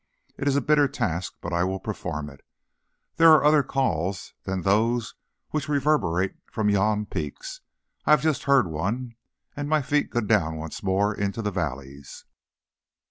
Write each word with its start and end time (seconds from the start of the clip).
It 0.35 0.47
is 0.47 0.55
a 0.55 0.61
bitter 0.61 0.87
task, 0.87 1.35
but 1.41 1.53
I 1.53 1.63
will 1.63 1.79
perform 1.79 2.27
it. 2.31 2.41
There 3.17 3.29
are 3.33 3.43
other 3.45 3.61
calls 3.61 4.33
than 4.45 4.61
those 4.63 5.13
which 5.51 5.69
reverberate 5.69 6.33
from 6.51 6.71
yon 6.71 7.05
peaks. 7.05 7.61
I 8.07 8.09
have 8.09 8.21
just 8.23 8.45
heard 8.45 8.65
one, 8.65 9.13
and 9.55 9.69
my 9.69 9.83
feet 9.83 10.09
go 10.09 10.21
down 10.21 10.55
once 10.57 10.81
more 10.81 11.13
into 11.13 11.43
the 11.43 11.51
valleys." 11.51 12.25